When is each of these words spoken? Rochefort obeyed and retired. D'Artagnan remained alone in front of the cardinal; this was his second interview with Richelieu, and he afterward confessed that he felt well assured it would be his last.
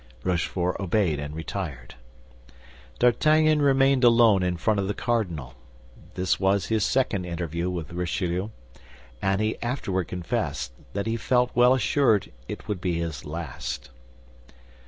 Rochefort 0.23 0.77
obeyed 0.79 1.19
and 1.19 1.35
retired. 1.35 1.93
D'Artagnan 2.97 3.61
remained 3.61 4.03
alone 4.03 4.41
in 4.41 4.57
front 4.57 4.79
of 4.79 4.87
the 4.87 4.95
cardinal; 4.95 5.53
this 6.15 6.39
was 6.39 6.65
his 6.65 6.83
second 6.83 7.23
interview 7.25 7.69
with 7.69 7.93
Richelieu, 7.93 8.49
and 9.21 9.39
he 9.39 9.61
afterward 9.61 10.07
confessed 10.07 10.73
that 10.93 11.05
he 11.05 11.17
felt 11.17 11.51
well 11.53 11.75
assured 11.75 12.31
it 12.47 12.67
would 12.67 12.81
be 12.81 12.97
his 12.99 13.25
last. 13.25 13.91